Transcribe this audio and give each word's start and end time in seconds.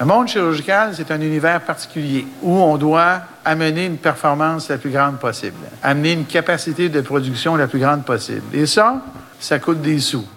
Le 0.00 0.06
monde 0.06 0.28
chirurgical, 0.28 0.92
c'est 0.94 1.10
un 1.10 1.20
univers 1.20 1.60
particulier 1.60 2.24
où 2.42 2.52
on 2.52 2.76
doit 2.76 3.20
amener 3.44 3.86
une 3.86 3.96
performance 3.96 4.68
la 4.68 4.78
plus 4.78 4.90
grande 4.90 5.18
possible, 5.18 5.56
amener 5.82 6.12
une 6.12 6.24
capacité 6.24 6.88
de 6.88 7.00
production 7.00 7.56
la 7.56 7.66
plus 7.66 7.80
grande 7.80 8.04
possible. 8.04 8.44
Et 8.52 8.66
ça, 8.66 9.02
ça 9.40 9.58
coûte 9.58 9.82
des 9.82 9.98
sous. 9.98 10.28